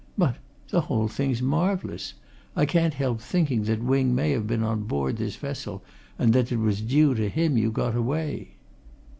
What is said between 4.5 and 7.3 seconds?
on board this vessel, and that it was due to